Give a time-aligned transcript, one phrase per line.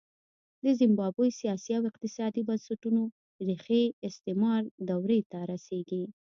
[0.63, 3.03] د زیمبابوې سیاسي او اقتصادي بنسټونو
[3.47, 6.03] ریښې استعمار دورې ته رسېږي.